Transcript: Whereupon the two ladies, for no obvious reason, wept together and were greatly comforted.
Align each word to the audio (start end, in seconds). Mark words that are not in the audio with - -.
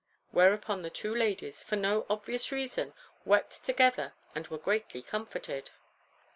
Whereupon 0.31 0.81
the 0.81 0.89
two 0.89 1.13
ladies, 1.13 1.63
for 1.63 1.75
no 1.75 2.07
obvious 2.09 2.51
reason, 2.51 2.95
wept 3.23 3.63
together 3.63 4.15
and 4.33 4.47
were 4.47 4.57
greatly 4.57 5.03
comforted. 5.03 5.69